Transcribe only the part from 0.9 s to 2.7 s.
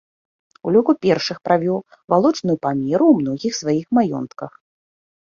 першых правёў валочную